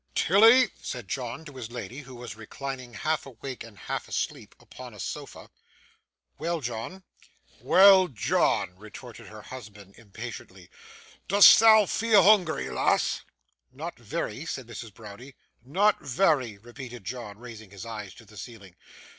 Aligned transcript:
'Tilly!' 0.15 0.71
said 0.81 1.07
John 1.07 1.45
to 1.45 1.53
his 1.57 1.69
lady, 1.71 1.99
who 1.99 2.15
was 2.15 2.35
reclining 2.35 2.95
half 2.95 3.27
awake 3.27 3.63
and 3.63 3.77
half 3.77 4.07
asleep 4.07 4.55
upon 4.59 4.95
a 4.95 4.99
sofa. 4.99 5.51
'Well, 6.39 6.59
John!' 6.59 7.03
'Well, 7.59 8.07
John!' 8.07 8.75
retorted 8.77 9.27
her 9.27 9.43
husband, 9.43 9.93
impatiently. 9.99 10.71
'Dost 11.27 11.59
thou 11.59 11.85
feel 11.85 12.23
hoongry, 12.23 12.71
lass?' 12.73 13.21
'Not 13.71 13.99
very,' 13.99 14.47
said 14.47 14.65
Mrs. 14.65 14.91
Browdie. 14.91 15.35
'Not 15.63 15.99
vary!' 15.99 16.57
repeated 16.57 17.03
John, 17.03 17.37
raising 17.37 17.69
his 17.69 17.85
eyes 17.85 18.15
to 18.15 18.25
the 18.25 18.37
ceiling. 18.37 18.75